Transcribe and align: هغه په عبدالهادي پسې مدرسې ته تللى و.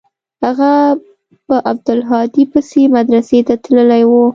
هغه 0.45 0.71
په 1.45 1.55
عبدالهادي 1.71 2.43
پسې 2.51 2.81
مدرسې 2.95 3.39
ته 3.47 3.55
تللى 3.63 4.01
و. 4.09 4.11